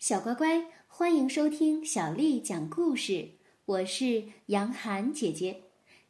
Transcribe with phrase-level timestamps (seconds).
[0.00, 3.32] 小乖乖，欢迎收听小丽讲故事。
[3.66, 5.64] 我是杨涵姐姐。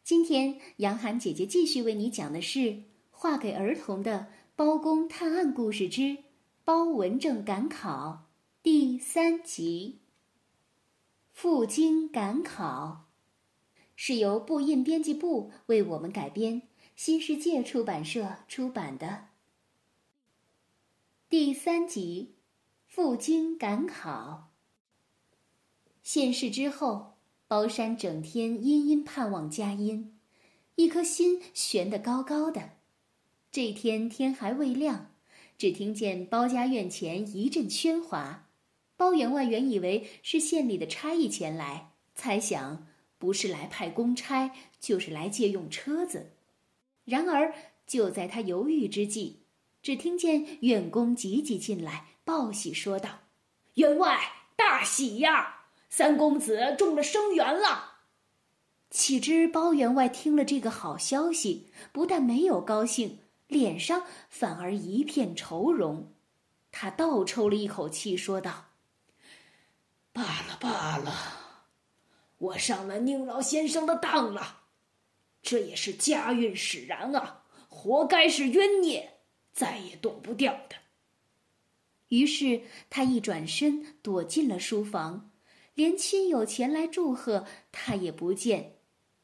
[0.04, 2.58] 今天，杨涵姐姐继续为你讲的是
[3.10, 6.18] 《画给儿童的包公探案故事之
[6.62, 8.28] 包文正赶考》
[8.62, 9.98] 第三集。
[11.32, 13.08] 赴京赶考
[13.96, 16.62] 是由布印编辑部为我们改编，
[16.94, 19.26] 新世界出版社出版的。
[21.28, 22.36] 第三集。
[22.90, 24.50] 赴京赶考。
[26.02, 27.12] 县试之后，
[27.46, 30.18] 包山整天殷殷盼望佳音，
[30.74, 32.70] 一颗心悬得高高的。
[33.52, 35.12] 这天天还未亮，
[35.56, 38.48] 只听见包家院前一阵喧哗。
[38.96, 46.32] 包员外原以为是县里的差役前来，猜想不是来派公差，就是来借用车子。
[47.04, 47.54] 然而
[47.86, 49.36] 就在他犹豫之际，
[49.80, 52.09] 只听见院公急急进来。
[52.30, 53.08] 报喜说道
[53.74, 54.20] ：“员外，
[54.54, 55.64] 大喜呀！
[55.88, 58.02] 三公子中了生源了。”
[58.88, 66.12] 岂知包员外听了这个好消息，不但没有高兴，脸上反而一片愁容。
[66.70, 68.66] 他倒抽了一口气，说道
[70.14, 71.12] ：“罢了罢了，
[72.38, 74.60] 我上了宁老先生的当了，
[75.42, 79.18] 这也是家运使然啊，活该是冤孽，
[79.52, 80.76] 再也躲不掉的。”
[82.10, 85.30] 于是他一转身躲进了书房，
[85.74, 88.78] 连亲友前来祝贺他也不见，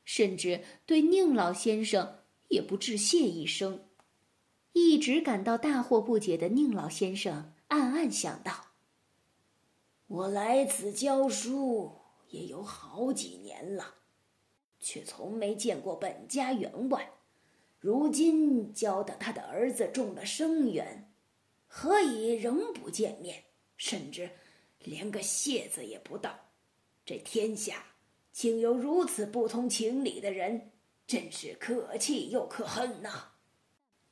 [0.05, 3.85] 甚至对宁老先生也不致谢一声。
[4.73, 8.67] 一直感到大惑不解的宁老先生暗暗想到
[10.07, 11.93] ：“我来此教书
[12.29, 13.95] 也有好几年了，
[14.79, 17.11] 却从没见过本家员外，
[17.81, 21.13] 如今教的他的儿子中了生源。”
[21.67, 23.45] 何以仍不见面，
[23.77, 24.31] 甚至
[24.79, 26.39] 连个谢字也不道？
[27.05, 27.85] 这天下
[28.33, 30.73] 竟有如此不通情理的人，
[31.07, 33.33] 真是可气又可恨呐！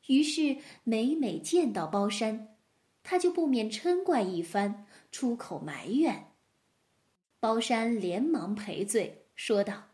[0.07, 2.57] 于是每每见到包山，
[3.03, 6.33] 他就不免嗔怪一番，出口埋怨。
[7.41, 9.91] 包山连忙赔罪，说道：“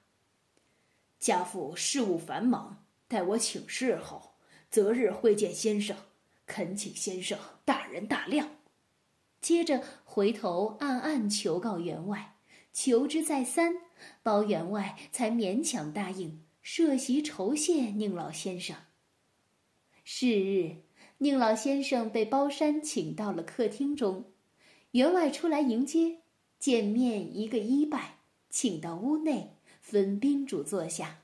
[1.18, 4.34] 家父事务繁忙，待我请示后，
[4.68, 5.96] 择日会见先生。”
[6.46, 7.38] 恳请先生
[7.70, 8.56] 大人大量。
[9.40, 12.34] 接着回头暗暗求告员外，
[12.72, 13.76] 求之再三，
[14.24, 18.76] 包员外才勉强答应设席酬谢宁老先生。
[20.02, 20.78] 是日，
[21.18, 24.24] 宁老先生被包山请到了客厅中，
[24.90, 26.22] 员外出来迎接，
[26.58, 28.16] 见面一个一拜，
[28.48, 31.20] 请到屋内，分宾主坐下。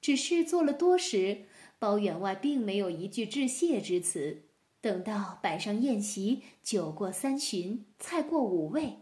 [0.00, 1.44] 只是坐了多时，
[1.78, 4.44] 包员外并没有一句致谢之词。
[4.84, 8.98] 等到摆上宴席，酒过三巡，菜过五味，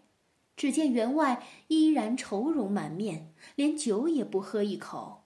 [0.57, 5.25] 只见员外依然愁容满面，连酒也不喝一口。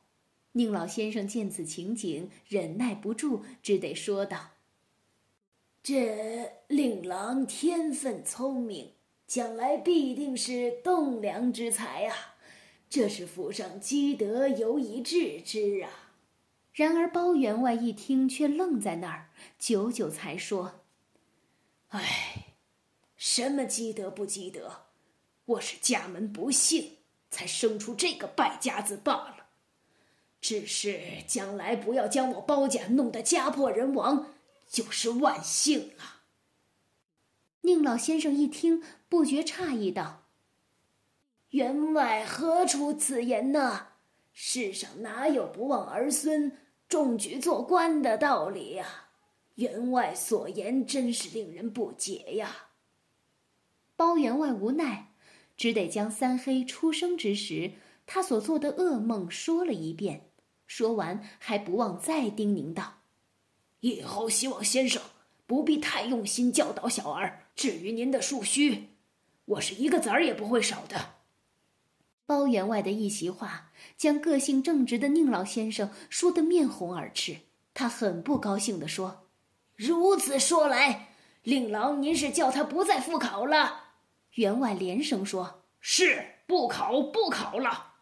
[0.52, 4.52] 宁老先生见此情景，忍耐不住，只得说道
[5.84, 8.92] ：“这令郎天分聪明，
[9.26, 12.36] 将来必定是栋梁之才啊！
[12.88, 15.90] 这是府上积德，由以治之啊！”
[16.76, 20.82] 然而包员外一听，却愣在那儿，久久才说
[21.88, 22.48] ：“哎，
[23.16, 24.82] 什么积德不积德？
[25.46, 26.98] 我是家门不幸，
[27.30, 29.46] 才生出这个败家子罢了。
[30.42, 34.34] 只是将来不要将我包家弄得家破人亡，
[34.68, 36.24] 就是万幸了。”
[37.64, 40.24] 宁老先生一听，不觉诧异道
[41.52, 43.86] ：“员外何出此言呢？
[44.34, 46.58] 世上哪有不忘儿孙？”
[46.88, 49.08] 中举做官的道理呀，
[49.56, 52.68] 员外所言真是令人不解呀。
[53.96, 55.12] 包员外无奈，
[55.56, 57.72] 只得将三黑出生之时
[58.06, 60.30] 他所做的噩梦说了一遍。
[60.66, 62.98] 说完，还不忘再叮咛道
[63.80, 65.02] ：“以后希望先生
[65.46, 67.46] 不必太用心教导小儿。
[67.54, 68.90] 至于您的数虚，
[69.44, 71.14] 我是一个子儿也不会少的。”
[72.26, 77.36] 包员外的一席话，将个性正直的宁老先生说得面红耳赤。
[77.72, 79.28] 他很不高兴地说
[79.76, 81.10] ：“如此说来，
[81.42, 83.84] 令郎您是叫他不再复考了？”
[84.34, 87.92] 员外连声说：“是不考，不考了。”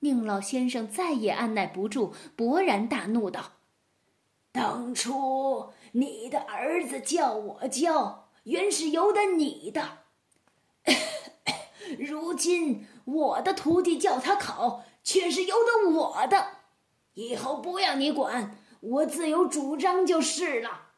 [0.00, 3.52] 宁老先生再也按耐不住，勃然大怒道
[4.50, 9.98] ：“当初你的儿子叫我教，原是由得你的。
[11.98, 16.58] ”如今我的徒弟叫他考，却是由得我的。
[17.14, 20.88] 以后不要你管，我自有主张就是了。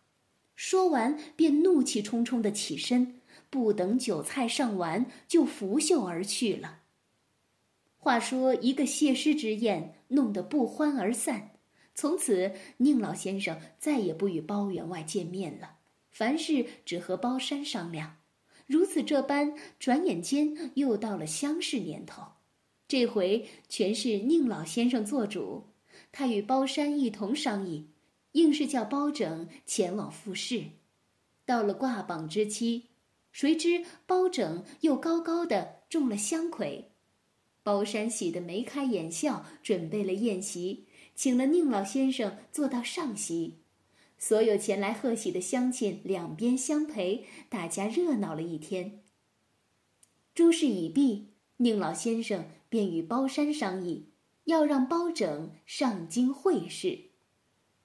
[0.57, 6.81] 说完，便怒气冲冲的起身，不等酒菜上完，就拂袖而去了。
[7.97, 11.53] 话说，一个谢师之宴，弄得不欢而散。
[11.95, 15.77] 从此，宁老先生再也不与包员外见面了，
[16.11, 18.17] 凡事只和包山商量。
[18.71, 22.23] 如此这般，转眼间又到了乡试年头。
[22.87, 25.65] 这回全是宁老先生做主，
[26.13, 27.89] 他与包山一同商议，
[28.33, 30.67] 硬是叫包拯前往复试。
[31.45, 32.85] 到了挂榜之期，
[33.33, 36.93] 谁知包拯又高高的中了乡魁。
[37.65, 40.87] 包山喜得眉开眼笑，准备了宴席，
[41.17, 43.57] 请了宁老先生坐到上席，
[44.21, 49.03] 所有前来贺喜的乡亲两边相陪，大家热闹了一天。
[50.35, 54.11] 诸事已毕，宁老先生便与包山商议，
[54.45, 57.07] 要让包拯上京会试。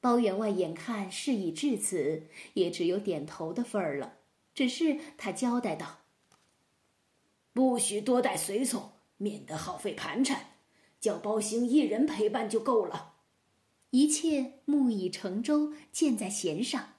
[0.02, 4.18] 包员外眼看事已至此，也只有点头的份儿了。
[4.54, 6.02] 只是他交代道
[7.54, 10.58] ：“不许多带随从。”免得耗费盘缠，
[11.00, 13.15] 叫包兴一人陪伴就够了。
[13.92, 16.96] 一切木已成舟，箭在弦上。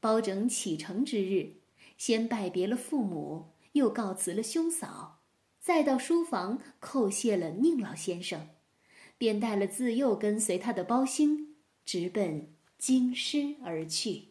[0.00, 1.54] 包拯启程之日，
[1.96, 5.22] 先拜别了父母，又告辞了兄嫂，
[5.60, 8.50] 再到书房叩谢了宁老先生，
[9.18, 14.28] 便带了自幼跟随他的包兴，直奔京师而去。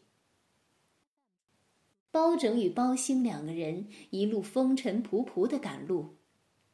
[2.09, 6.15] 包拯与包兴两个人一路风尘仆仆的赶路。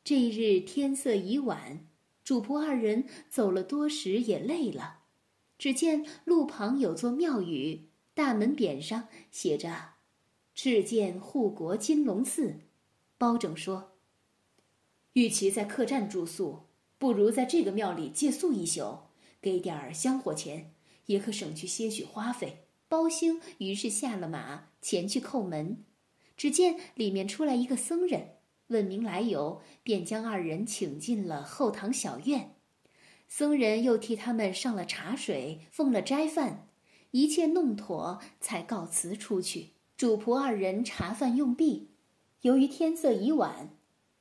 [0.04, 1.88] 这一日天色已晚，
[2.24, 5.00] 主仆二人走了多时也累了。
[5.58, 9.92] 只见路旁有座庙宇，大门匾上写着
[10.56, 12.60] “敕建护国金龙寺”。
[13.18, 13.94] 包拯说
[15.14, 16.64] ：“与其在客栈住宿，
[16.98, 19.00] 不如在这个庙里借宿一宿，
[19.42, 20.74] 给点儿香火钱，
[21.06, 25.84] 也可省去些许花费。”包兴于是下了马，前去叩门。
[26.38, 28.36] 只见里面出来一个僧人。
[28.68, 32.56] 问明来由，便将二人请进了后堂小院。
[33.36, 36.68] 僧人又替他们上了茶水，奉了斋饭，
[37.10, 39.72] 一切弄妥，才告辞出去。
[39.98, 41.90] 主仆二人茶饭用毕，
[42.42, 43.72] 由于天色已晚，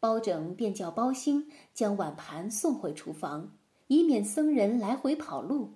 [0.00, 3.52] 包拯便叫包兴将碗盘送回厨房，
[3.88, 5.74] 以免僧人来回跑路。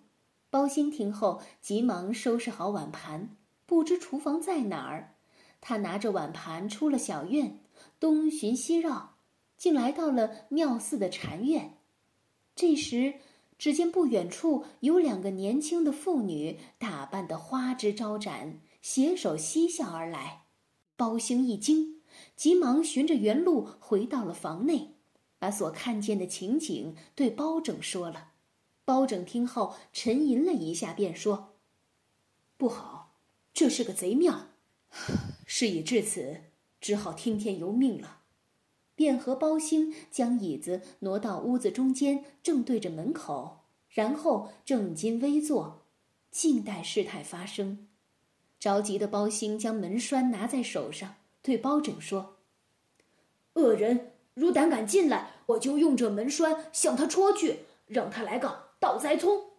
[0.49, 3.37] 包兴听后，急忙收拾好碗盘，
[3.67, 5.13] 不知厨房在哪儿。
[5.61, 7.59] 他拿着碗盘出了小院。
[8.01, 9.17] 东寻西绕，
[9.59, 11.75] 竟来到了庙寺的禅院。
[12.55, 13.17] 这时，
[13.59, 20.45] 只见不远处有两个年轻的妇女，打扮得花枝招展，携手嬉笑而来。
[20.97, 22.03] 包兴一惊，
[22.37, 24.95] 急忙循着原路回到了房内，
[25.39, 28.33] 把所看见的情景对包拯说了。
[28.85, 31.55] 包拯听后沉吟了一下，便说
[32.57, 33.19] ：“不好，
[33.53, 34.49] 这是个贼庙。
[35.47, 36.43] 事已至此。”
[36.79, 38.21] 只好听天由命了，
[38.97, 43.61] 便和包兴将椅子挪到屋子中间，正对着门口，
[43.91, 45.85] 然后正襟危坐，
[46.33, 47.87] 静待事态发生。
[48.59, 52.39] 着急的包兴将门栓拿在手上，对包拯说
[53.55, 59.51] ：“恶人如胆敢进来，我就用这门栓向他戳去，让他来个倒栽葱。”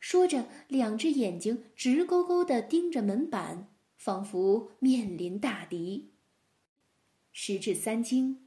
[0.00, 6.10] 说着，两只眼睛直勾勾地盯着门板，仿佛面临大敌。
[7.32, 8.43] 时至三更，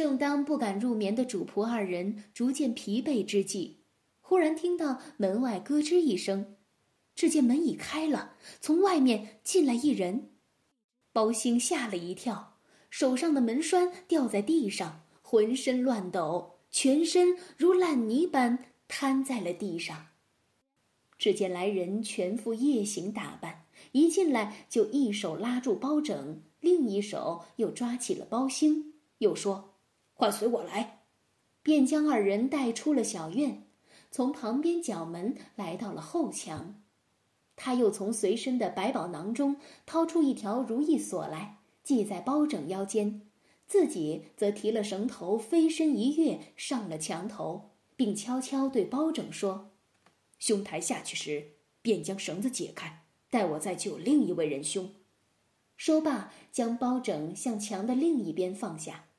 [0.00, 3.80] 正当不敢入眠的主仆二人逐渐疲惫之际，
[4.22, 6.56] 忽然听到门外咯吱一声，
[7.14, 8.32] 只见门已开了，
[8.62, 10.30] 从外面进来一人。
[11.12, 12.56] 包兴吓了一跳，
[12.88, 20.06] 手上的门栓掉在地上，浑身乱抖，全身如烂泥般瘫在了地上。
[21.18, 26.40] 只见来人全副夜行打扮，一进来就一手拉住包拯。
[26.60, 29.74] 另一手又抓起了包兴，又说
[30.20, 31.00] ：“快随我来！”
[31.64, 33.66] 便将二人带出了小院，
[34.10, 36.82] 从旁边角门来到了后墙。
[37.56, 43.22] 他又从随身的百宝囊中掏出一条如意锁来，系在包拯腰间，
[43.66, 49.72] 自己则提了绳头，飞身一跃上了墙头，并悄悄对包拯说
[50.38, 54.94] ：“兄台下去时，便将绳子解开，待我再救另一位仁兄。”
[55.76, 59.09] 说罢，将包拯向墙的另一边放下。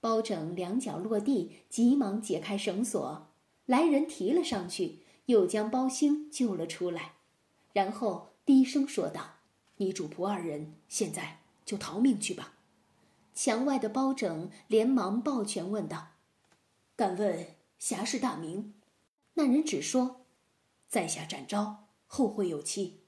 [0.00, 3.28] 包拯两脚落地，急忙解开绳索，
[3.64, 7.14] 来人提了上去，又将包兴救了出来，
[7.72, 9.36] 然后低声说道
[9.78, 12.54] ：“你主仆二人现在就逃命去吧。”
[13.34, 16.08] 墙外的包拯连忙抱拳问道
[16.96, 18.74] ：“敢问侠士大名？”
[19.34, 20.22] 那人只说
[20.88, 23.00] ：“在下展昭，后会有期。”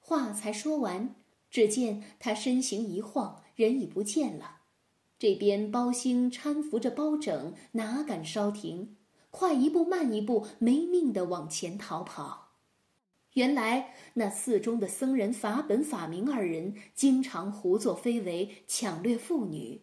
[0.00, 1.14] 话才说完。
[1.50, 4.61] 只见他身形一晃，人已不见了。
[5.22, 8.96] 这边包兴搀扶着包拯，哪敢稍停，
[9.30, 12.48] 快一步慢一步，没命的往前逃跑。
[13.34, 19.82] 原来那寺中的僧人法本、法明二人经常胡作非为，抢掠妇女。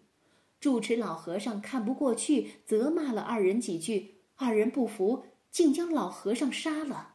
[0.60, 7.14] 住持老和尚看不过去，责骂了二人几句，二人不服，竟将老和尚杀了。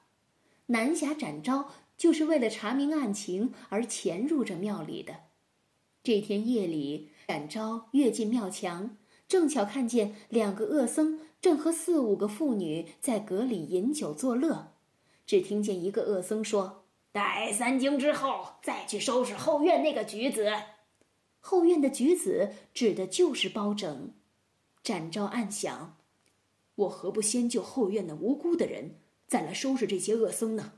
[0.69, 5.14] 南侠展昭就是为了查明案情而潜入这庙里的。
[6.05, 14.75] 这天夜里，展昭跃进庙墙，正巧看见两个恶僧正和四五个妇女在阁里饮酒作乐。
[15.25, 20.53] 只听见一个恶僧说：“待三更之后，再去收拾后院那个举子。”
[21.41, 24.13] 后院的举子指的就是包拯。
[24.83, 25.97] 展昭暗想
[26.77, 28.97] ：“我何不先救后院那无辜的人，
[29.27, 30.75] 再来收拾这些恶僧呢？”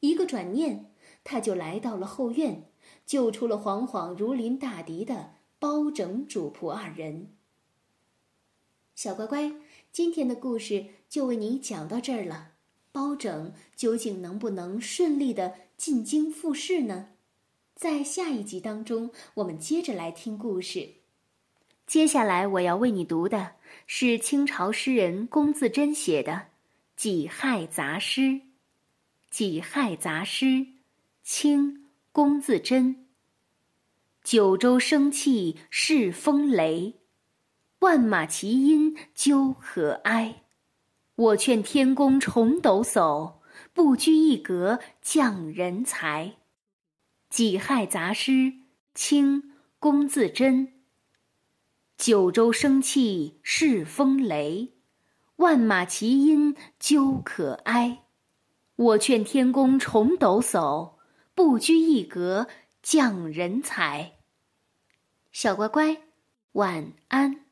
[0.00, 2.70] 一个转念，他就来到了后院，
[3.06, 7.28] 救出了惶惶如临大敌的包拯主仆二人。
[8.94, 9.52] 小乖乖，
[9.92, 12.52] 今天的故事就为你讲到这儿了。
[12.90, 17.10] 包拯究竟能不能顺利的进京复试呢？
[17.74, 20.94] 在下一集当中，我们接着来听故事。
[21.86, 23.52] 接下来我要为你读的
[23.86, 26.32] 是清朝诗人龚自珍写的
[26.96, 28.20] 《己亥杂诗》。
[29.30, 30.46] 《己亥杂诗》，
[31.22, 33.06] 清，龚自珍。
[34.24, 37.00] 九州生气恃风雷，
[37.80, 40.42] 万马齐喑究可哀。
[41.14, 43.34] 我劝天公重抖擞，
[43.72, 46.26] 不拘一格降人才。
[47.28, 48.30] 《己亥杂诗》
[48.94, 49.42] 清·
[49.78, 50.72] 龚自珍。
[51.96, 54.74] 九州生气恃风雷，
[55.36, 58.04] 万马齐喑究可哀。
[58.76, 60.97] 我劝天公重抖擞，
[61.38, 62.48] 不拘一格
[62.82, 64.14] 降人才。
[65.30, 66.02] 小乖乖，
[66.54, 67.47] 晚安。